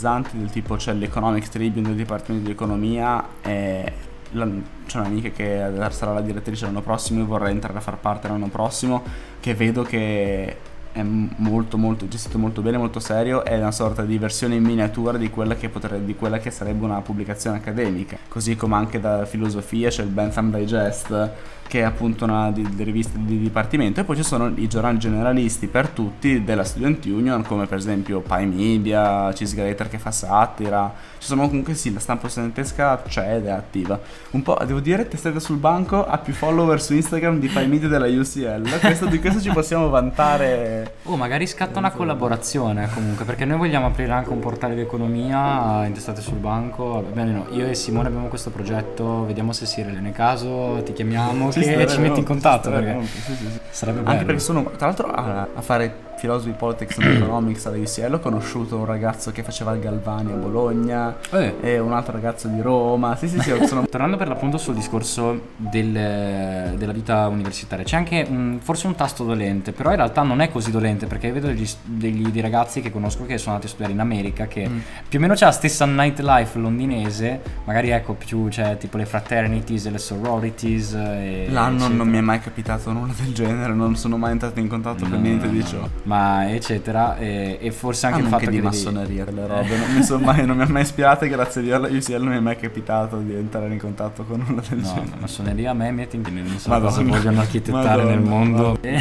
[0.01, 3.93] professionalizzanti, del tipo c'è l'Economics Tribune del Dipartimento di Economia e
[4.31, 4.47] la-
[4.87, 8.47] c'è un'amica che sarà la direttrice l'anno prossimo e vorrei entrare a far parte l'anno
[8.47, 9.03] prossimo,
[9.39, 10.57] che vedo che
[10.93, 15.17] è molto molto gestito molto bene, molto serio, è una sorta di versione in miniatura
[15.17, 19.25] di quella che, potrebbe, di quella che sarebbe una pubblicazione accademica, così come anche da
[19.25, 21.31] filosofia c'è il Bentham Digest
[21.71, 24.97] che è appunto una di, di riviste di dipartimento e poi ci sono i giornali
[24.97, 30.93] generalisti per tutti della Student Union come per esempio Pi Media, Cheesgrater che fa satira.
[31.17, 33.97] Ci sono comunque sì la stampa studentesca c'è ed è attiva.
[34.31, 37.87] Un po' devo dire testata sul banco ha più follower su Instagram di Pi Media
[37.87, 40.95] della UCL questo, di questo ci possiamo vantare.
[41.03, 45.85] Oh, magari scatta una collaborazione comunque, perché noi vogliamo aprire anche un portale di economia,
[45.85, 47.05] intestate sul banco.
[47.13, 51.51] Bene, no, io e Simone abbiamo questo progetto, vediamo se si nel caso ti chiamiamo
[51.51, 53.59] Ci che starebbe ci metti in contatto perché molto, sì, sì, sì.
[53.69, 54.11] sarebbe bello.
[54.11, 58.19] Anche perché sono, tra l'altro, a, a fare philosophy, politics and economics alla UCL ho
[58.19, 61.55] conosciuto un ragazzo che faceva il Galvani a Bologna Eh.
[61.61, 63.15] e un altro ragazzo di Roma.
[63.15, 68.23] Sì, sì, sì, sono Tornando per l'appunto sul discorso del- della vita universitaria, c'è anche
[68.29, 71.67] un- forse un tasto dolente, però in realtà non è così dolente perché vedo degli,
[71.85, 74.79] degli- dei ragazzi che conosco che sono andati a studiare in America che Mm.
[75.09, 79.85] più o meno c'è la stessa nightlife londinese, magari ecco più c'è tipo le fraternities
[79.87, 80.93] e le sororities.
[80.93, 81.95] E, L'anno eccetera.
[81.95, 85.17] non mi è mai capitato nulla del genere, non sono mai entrato in contatto No,
[85.17, 85.77] niente no, di no, ciò.
[85.79, 85.89] no.
[86.03, 89.77] Ma eccetera, e, e forse anche Ah, il fatto che che di massoneria quelle robe,
[89.77, 92.13] non mi, sono mai, non mi ha mai ispirato e grazie a Dio alla UCL
[92.21, 95.07] non mi è mai capitato di entrare in contatto con nulla del No, genere.
[95.09, 96.89] la massoneria a me mette in non so Madonna.
[96.89, 98.79] cosa vogliono architettare nel Madonna, mondo.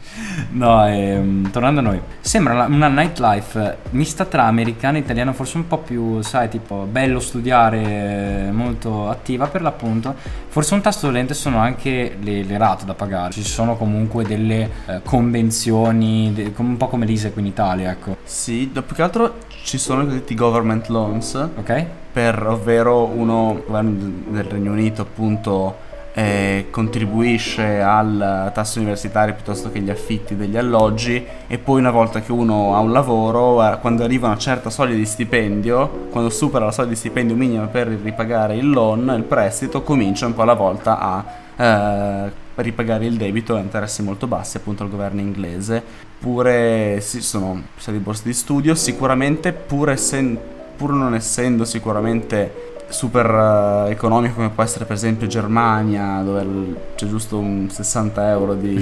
[0.51, 5.67] no, ehm, tornando a noi, sembra una nightlife mista tra americana e italiana, forse un
[5.67, 10.15] po' più, sai, tipo bello studiare, eh, molto attiva per l'appunto.
[10.47, 13.31] Forse un tasto dolente sono anche le, le rate da pagare.
[13.31, 18.17] Ci sono comunque delle eh, convenzioni, de- un po' come l'ISE qui in Italia, ecco.
[18.23, 21.85] Sì, più che altro ci sono i cosiddetti government loans, Ok?
[22.11, 29.89] per, ovvero uno, del Regno Unito appunto eh, contribuisce al tasso universitario piuttosto che gli
[29.89, 34.27] affitti degli alloggi e poi una volta che uno ha un lavoro, eh, quando arriva
[34.27, 38.69] una certa soglia di stipendio, quando supera la soglia di stipendio minima per ripagare il
[38.69, 44.03] loan, il prestito, comincia un po' alla volta a eh, ripagare il debito a interessi
[44.03, 45.81] molto bassi appunto al governo inglese.
[46.19, 50.37] Pure sì, sono stati borse di studio, sicuramente pur, essen-
[50.75, 57.07] pur non essendo sicuramente super eh, economico come può essere per esempio Germania dove c'è
[57.07, 58.75] giusto un 60 euro di,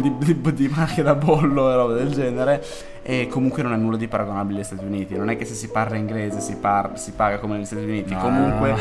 [0.00, 2.64] di, di, di marche da bollo e roba del genere
[3.02, 5.16] e comunque non è nulla di paragonabile agli Stati Uniti.
[5.16, 8.12] Non è che se si parla inglese si, par- si paga come negli Stati Uniti.
[8.12, 8.74] No, comunque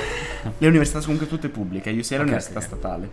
[0.58, 2.66] le università sono comunque tutte pubbliche UCL è Ok, un'università ok.
[2.66, 3.10] statale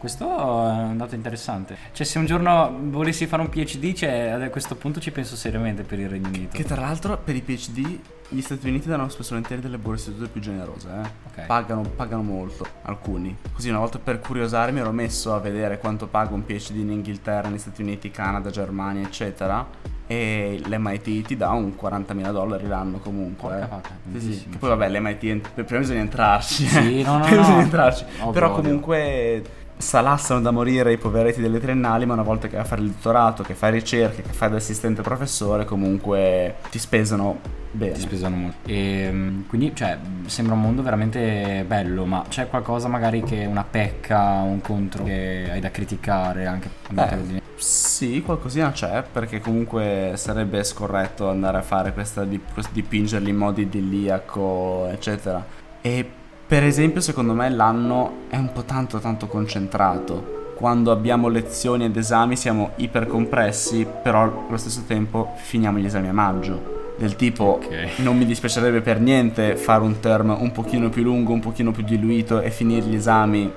[0.00, 1.76] Questo è un dato interessante.
[1.92, 5.82] Cioè, se un giorno volessi fare un PhD, cioè, a questo punto ci penso seriamente
[5.82, 6.56] per il Regno Unito.
[6.56, 7.98] che tra l'altro per i PhD
[8.30, 11.40] gli Stati Uniti danno spesso volentieri delle borse di studio più generose eh?
[11.40, 11.46] Ok.
[11.46, 16.06] pagano, pagano molto alcuni così una volta per curiosare mi ero messo a vedere quanto
[16.06, 19.66] paga un PhD in Inghilterra, negli Stati Uniti, Canada, Germania eccetera
[20.06, 24.20] e l'MIT ti dà un 40.000 dollari l'anno comunque Porca eh.
[24.20, 24.48] Sì, sì.
[24.48, 27.42] Che poi vabbè l'MIT prima bisogna entrarci Sì, no, no, prima no.
[27.42, 29.42] bisogna entrarci Ovvio, però ovvio.
[29.80, 32.90] Salassano da morire i poveretti delle triennali ma una volta che vai a fare il
[32.90, 38.36] dottorato che fai ricerche che fai da assistente professore comunque ti spesano bene Ti spesano
[38.36, 38.68] molto.
[38.68, 43.64] E, mm, quindi, cioè, sembra un mondo veramente bello, ma c'è qualcosa magari che una
[43.64, 50.64] pecca, un contro che hai da criticare anche Eh, sì, qualcosina c'è, perché comunque sarebbe
[50.64, 55.44] scorretto andare a fare questa di, questo dipingerli in modo idilliaco, eccetera.
[55.80, 56.10] E
[56.50, 60.54] per esempio, secondo me l'anno è un po' tanto tanto concentrato.
[60.56, 66.12] Quando abbiamo lezioni ed esami siamo ipercompressi, però allo stesso tempo finiamo gli esami a
[66.12, 66.94] maggio.
[66.98, 67.98] Del tipo, Ok.
[67.98, 71.84] non mi dispiacerebbe per niente fare un term un pochino più lungo, un pochino più
[71.84, 73.48] diluito e finire gli esami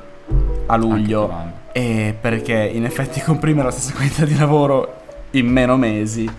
[0.67, 1.33] a luglio.
[1.71, 5.01] E perché in effetti comprimere la stessa quantità di lavoro
[5.31, 6.29] in meno mesi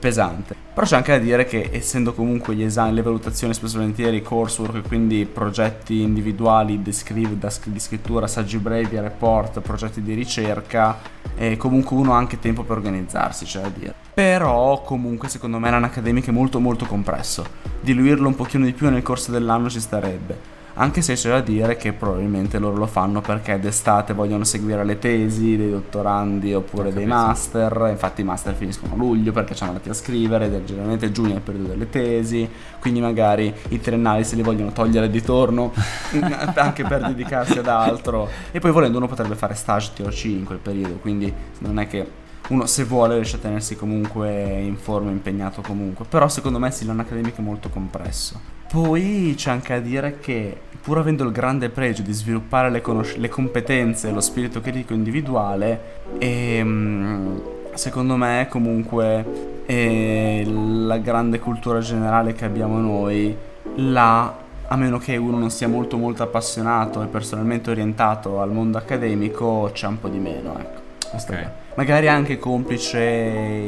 [0.00, 0.56] pesante.
[0.74, 4.88] Però c'è anche da dire che essendo comunque gli esami, le valutazioni spesso volentieri coursework,
[4.88, 10.98] quindi progetti individuali di scrittura, saggi brevi, report, progetti di ricerca,
[11.36, 13.94] eh, comunque uno ha anche tempo per organizzarsi, c'è da dire.
[14.14, 17.44] Però comunque secondo me l'anno accademico è molto molto compresso.
[17.80, 21.76] Diluirlo un pochino di più nel corso dell'anno ci starebbe anche se c'è da dire
[21.76, 27.06] che probabilmente loro lo fanno perché d'estate vogliono seguire le tesi dei dottorandi oppure dei
[27.06, 31.32] master, infatti i master finiscono a luglio perché ci hanno andati a scrivere, generalmente giugno
[31.32, 35.72] è il periodo delle tesi, quindi magari i triennali se li vogliono togliere di torno
[36.54, 38.28] anche per dedicarsi ad altro.
[38.50, 42.19] E poi volendo uno potrebbe fare stage TOC in quel periodo, quindi non è che
[42.48, 46.84] uno se vuole riesce a tenersi comunque in forma, impegnato comunque, però secondo me sì,
[46.84, 48.58] l'anno accademico è molto compresso.
[48.70, 53.16] Poi c'è anche a dire che pur avendo il grande pregio di sviluppare le, conos-
[53.16, 57.40] le competenze e lo spirito critico individuale, ehm,
[57.74, 63.36] secondo me comunque eh, la grande cultura generale che abbiamo noi,
[63.76, 68.78] là, a meno che uno non sia molto molto appassionato e personalmente orientato al mondo
[68.78, 70.80] accademico, c'è un po' di meno, ecco.
[71.12, 71.59] Okay.
[71.80, 72.98] Magari anche complice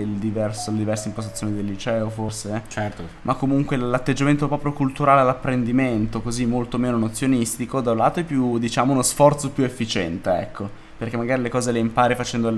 [0.03, 2.64] il diverso, le diverse impostazioni del liceo, forse.
[2.68, 3.03] Certo.
[3.22, 8.59] Ma comunque l'atteggiamento proprio culturale all'apprendimento, così molto meno nozionistico, da un lato è più,
[8.59, 10.68] diciamo, uno sforzo più efficiente, ecco.
[10.98, 12.55] Perché magari le cose le impari facendo,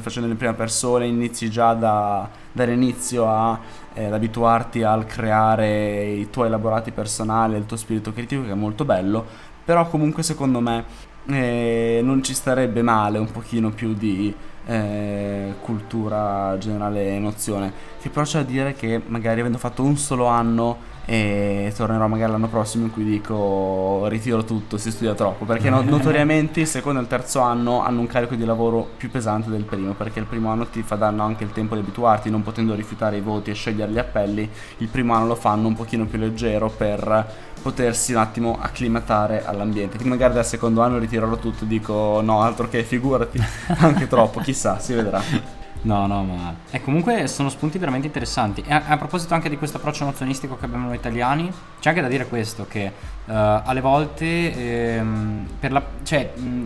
[0.00, 3.60] facendo in prima persona, inizi già da, dall'inizio a,
[3.94, 8.54] eh, ad abituarti al creare i tuoi elaborati personali, il tuo spirito critico, che è
[8.54, 9.24] molto bello.
[9.64, 10.84] Però comunque secondo me
[11.26, 14.34] eh, non ci starebbe male un pochino più di
[14.66, 17.72] eh, cultura generale e nozione.
[18.00, 22.48] Che però da dire che magari avendo fatto un solo anno e tornerò magari l'anno
[22.48, 27.02] prossimo in cui dico ritiro tutto, si studia troppo, perché no, notoriamente il secondo e
[27.02, 30.50] il terzo anno hanno un carico di lavoro più pesante del primo, perché il primo
[30.50, 33.54] anno ti fa danno anche il tempo di abituarti, non potendo rifiutare i voti e
[33.54, 38.18] scegliere gli appelli, il primo anno lo fanno un pochino più leggero per potersi un
[38.18, 39.96] attimo acclimatare all'ambiente.
[39.96, 43.40] Quindi magari dal secondo anno ritirerò tutto e dico no, altro che figurati,
[43.78, 45.65] anche troppo, chissà, si vedrà.
[45.86, 48.62] No, no, ma eh, comunque sono spunti veramente interessanti.
[48.66, 51.48] E a, a, proposito anche di questo approccio nozionistico che abbiamo noi italiani,
[51.80, 56.64] c'è anche da dire questo: che uh, alle volte, ehm, per la, cioè, mh,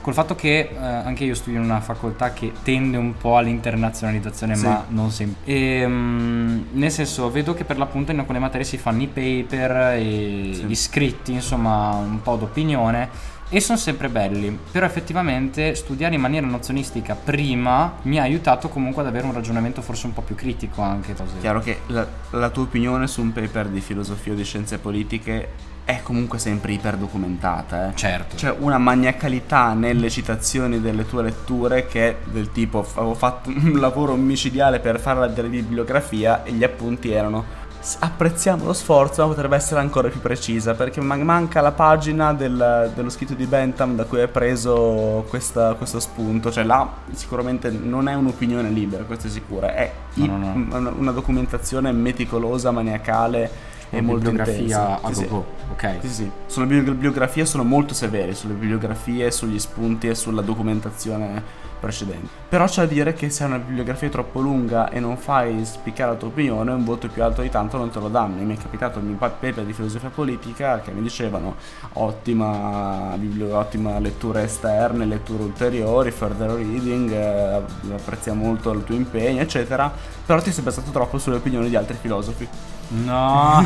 [0.00, 4.54] col fatto che uh, anche io studio in una facoltà che tende un po' all'internazionalizzazione,
[4.54, 4.64] sì.
[4.64, 5.52] ma non sempre.
[5.52, 9.96] E, um, nel senso, vedo che per l'appunto in alcune materie si fanno i paper
[9.98, 10.62] e sì.
[10.64, 16.46] gli scritti, insomma, un po' d'opinione e sono sempre belli, però effettivamente studiare in maniera
[16.46, 20.82] nozionistica prima mi ha aiutato comunque ad avere un ragionamento forse un po' più critico
[20.82, 21.14] anche.
[21.14, 21.38] Così.
[21.40, 25.48] Chiaro che la, la tua opinione su un paper di filosofia o di scienze politiche
[25.84, 27.88] è comunque sempre iperdocumentata.
[27.88, 27.96] Eh?
[27.96, 28.36] Certo.
[28.36, 33.78] C'è una maniacalità nelle citazioni delle tue letture che è del tipo avevo fatto un
[33.80, 37.58] lavoro micidiale per fare la bibliografia e gli appunti erano
[38.00, 42.92] apprezziamo lo sforzo, ma potrebbe essere ancora più precisa perché man- manca la pagina del,
[42.94, 46.50] dello scritto di Bentham da cui hai preso questa, questo spunto.
[46.50, 50.76] Cioè, là sicuramente non è un'opinione libera, questo è sicuro, è no, no, no.
[50.76, 55.72] Una, una documentazione meticolosa, maniacale e molto bibliografia a sì, go sì.
[55.72, 55.96] ok.
[56.00, 56.30] Sì, sì.
[56.46, 62.28] Sulle bibliografie sono molto severi, sulle bibliografie, sugli spunti e sulla documentazione precedenti.
[62.48, 66.12] Però c'è da dire che se una bibliografia è troppo lunga e non fai spiccare
[66.12, 68.42] la tua opinione, un voto più alto di tanto non te lo danno.
[68.42, 71.56] Mi è capitato in un paper di filosofia politica che mi dicevano
[71.94, 73.16] ottima,
[73.50, 77.62] ottima lettura esterna, letture ulteriori, further reading, eh,
[77.94, 79.92] apprezziamo molto il tuo impegno, eccetera.
[80.26, 82.48] Però ti sei basato troppo sulle opinioni di altri filosofi.
[82.92, 83.64] No,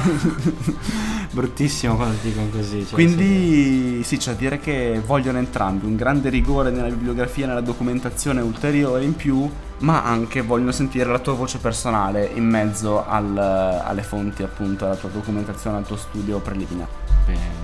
[1.32, 2.84] bruttissimo quando dicono così.
[2.84, 7.62] Cioè, Quindi sì, c'è da dire che vogliono entrambi un grande rigore nella bibliografia, nella
[7.62, 8.03] documentazione
[8.42, 14.02] ulteriore in più, ma anche vogliono sentire la tua voce personale in mezzo al, alle
[14.02, 16.90] fonti, appunto, alla tua documentazione, al tuo studio preliminare.
[17.26, 17.62] Bene.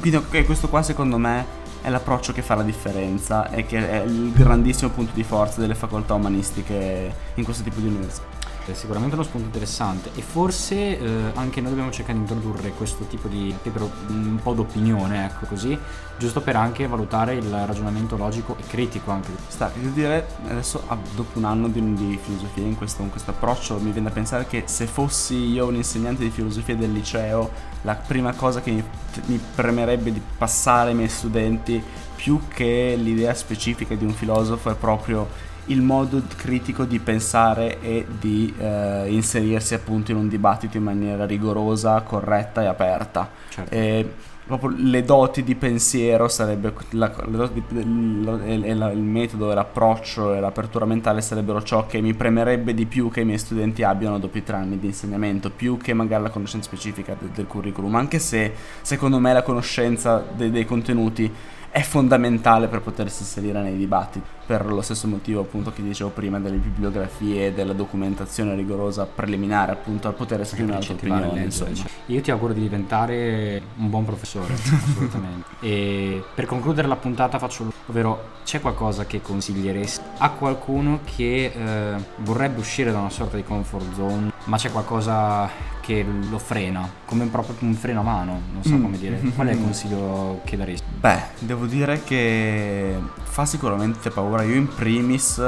[0.00, 4.32] Quindi questo qua secondo me è l'approccio che fa la differenza e che è il
[4.32, 9.24] grandissimo punto di forza delle facoltà umanistiche in questo tipo di università è sicuramente uno
[9.24, 13.90] spunto interessante e forse eh, anche noi dobbiamo cercare di introdurre questo tipo di paper
[14.08, 15.76] un po' d'opinione, ecco così,
[16.16, 19.30] giusto per anche valutare il ragionamento logico e critico anche.
[19.48, 23.78] Sta, devo dire, adesso dopo un anno di, di filosofia in questo, in questo approccio
[23.80, 27.50] mi viene da pensare che se fossi io un insegnante di filosofia del liceo,
[27.82, 28.84] la prima cosa che mi,
[29.26, 31.82] mi premerebbe di passare ai miei studenti
[32.14, 38.06] più che l'idea specifica di un filosofo è proprio il modo critico di pensare e
[38.18, 43.28] di eh, inserirsi appunto in un dibattito in maniera rigorosa, corretta e aperta.
[43.48, 43.74] Certo.
[43.74, 44.12] E
[44.44, 47.12] proprio le doti di pensiero sarebbe la,
[47.52, 52.74] di, la, e la, il metodo, l'approccio e l'apertura mentale sarebbero ciò che mi premerebbe
[52.74, 55.94] di più che i miei studenti abbiano dopo i tre anni di insegnamento, più che
[55.94, 58.52] magari la conoscenza specifica del, del curriculum, anche se
[58.82, 61.32] secondo me la conoscenza dei, dei contenuti
[61.70, 64.26] è fondamentale per potersi inserire nei dibattiti,
[64.58, 69.72] per lo stesso motivo appunto che dicevo prima delle bibliografie e della documentazione rigorosa preliminare
[69.72, 71.44] appunto al poter esprimere la tua opinione.
[71.44, 71.70] Insomma.
[72.06, 75.48] Io ti auguro di diventare un buon professore, assolutamente.
[75.60, 81.94] E per concludere la puntata faccio, ovvero c'è qualcosa che consiglieresti a qualcuno che eh,
[82.18, 85.48] vorrebbe uscire da una sorta di comfort zone, ma c'è qualcosa
[85.80, 88.82] che lo frena, come proprio un freno a mano, non so mm.
[88.82, 89.20] come dire.
[89.34, 90.86] Qual è il consiglio che daresti?
[91.00, 94.41] Beh, devo dire che fa sicuramente paura.
[94.44, 95.42] Io in primis,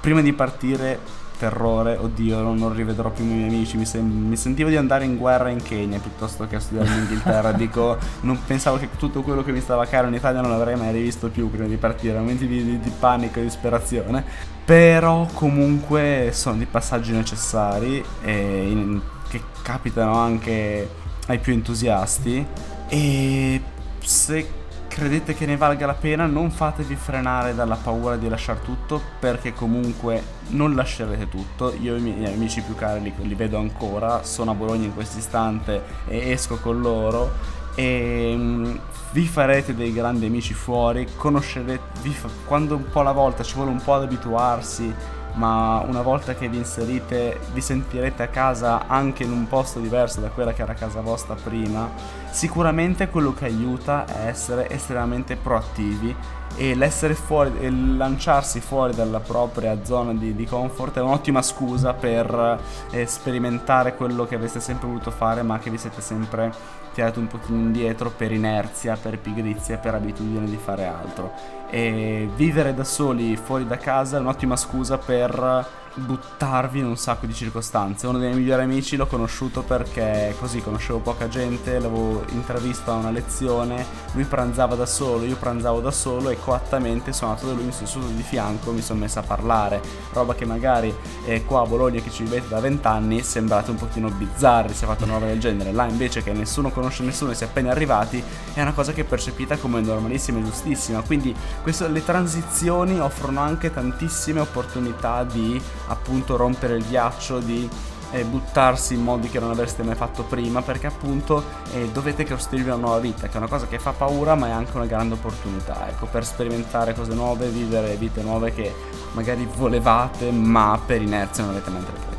[0.00, 1.00] prima di partire,
[1.38, 5.04] terrore, oddio, non, non rivedrò più i miei amici, mi, sem- mi, sentivo di andare
[5.04, 9.22] in guerra in Kenya piuttosto che a studiare in Inghilterra, dico, non pensavo che tutto
[9.22, 12.18] quello che mi stava caro in Italia non l'avrei mai rivisto più prima di partire,
[12.18, 14.24] momenti di, di, di panico e disperazione,
[14.64, 20.88] però comunque sono dei passaggi necessari e in, che capitano anche
[21.26, 22.44] ai più entusiasti
[22.88, 23.60] e
[23.98, 24.48] se
[24.96, 29.52] credete che ne valga la pena non fatevi frenare dalla paura di lasciare tutto perché
[29.52, 31.74] comunque non lascerete tutto.
[31.82, 35.18] Io i miei amici più cari li, li vedo ancora sono a Bologna in questo
[35.18, 37.30] istante e esco con loro.
[37.74, 38.80] E um,
[39.12, 43.72] vi farete dei grandi amici fuori conoscerete fa, quando un po' alla volta ci vuole
[43.72, 44.94] un po' ad abituarsi
[45.36, 50.20] ma una volta che vi inserite vi sentirete a casa anche in un posto diverso
[50.20, 51.90] da quella che era casa vostra prima,
[52.30, 56.14] sicuramente quello che aiuta è essere estremamente proattivi
[56.56, 61.92] e l'essere fuori e lanciarsi fuori dalla propria zona di, di comfort è un'ottima scusa
[61.92, 62.58] per
[62.90, 66.50] eh, sperimentare quello che aveste sempre voluto fare ma che vi siete sempre
[66.94, 72.74] tirati un pochino indietro per inerzia, per pigrizia, per abitudine di fare altro e vivere
[72.74, 78.06] da soli fuori da casa è un'ottima scusa per buttarvi in un sacco di circostanze.
[78.06, 82.94] Uno dei miei migliori amici l'ho conosciuto perché così conoscevo poca gente, l'avevo intravisto a
[82.94, 87.54] una lezione, lui pranzava da solo, io pranzavo da solo e coattamente sono andato da
[87.54, 89.80] lui, mi sono seduto di fianco, mi sono messo a parlare,
[90.12, 90.94] roba che magari
[91.24, 95.04] eh, qua a Bologna che ci vivete da vent'anni sembrate un pochino bizzarri se fate
[95.04, 98.22] una roba del genere, là invece che nessuno conosce nessuno e si è appena arrivati
[98.52, 101.34] è una cosa che è percepita come normalissima e giustissima, quindi
[101.66, 107.68] questo, le transizioni offrono anche tantissime opportunità di appunto rompere il ghiaccio, di
[108.12, 111.42] eh, buttarsi in modi che non avreste mai fatto prima perché appunto
[111.72, 114.50] eh, dovete costruirvi una nuova vita che è una cosa che fa paura ma è
[114.50, 118.72] anche una grande opportunità ecco per sperimentare cose nuove vivere vite nuove che
[119.14, 122.15] magari volevate ma per inerzia non avete mai intrapreso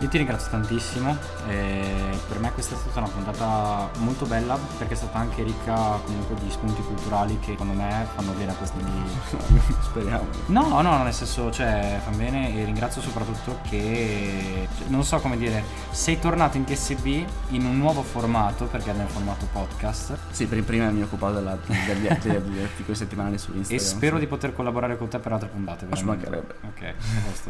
[0.00, 4.96] io ti ringrazio tantissimo, per me questa è stata una puntata molto bella perché è
[4.96, 8.78] stata anche ricca comunque di spunti culturali che secondo me fanno bene a questi
[9.84, 10.26] speriamo.
[10.46, 15.36] No, no, nel senso, cioè, fanno bene e ringrazio soprattutto che cioè, non so come
[15.36, 17.06] dire, sei tornato in TSB
[17.48, 20.16] in un nuovo formato perché è nel formato podcast.
[20.30, 23.76] Sì, per prima mi occupavo della, degli, articoli settimanali su Instagram.
[23.76, 24.22] E spero sì.
[24.22, 25.86] di poter collaborare con te per altre puntate.
[25.92, 26.54] Ci mancherebbe.
[26.68, 26.94] Ok,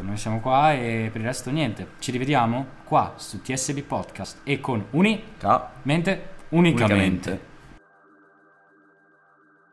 [0.01, 1.91] noi siamo qua e per il resto niente.
[2.01, 5.23] Ci rivediamo vediamo qua su TSB Podcast e con Uni.
[5.83, 6.51] Mente Unicamente.
[6.51, 7.50] Unicamente.